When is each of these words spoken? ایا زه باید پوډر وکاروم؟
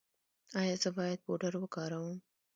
ایا 0.59 0.75
زه 0.83 0.89
باید 0.97 1.19
پوډر 1.25 1.53
وکاروم؟ 1.59 2.17